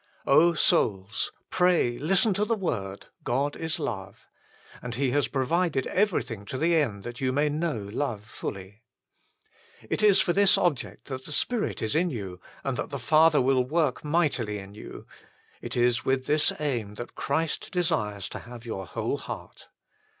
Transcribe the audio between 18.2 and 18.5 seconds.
to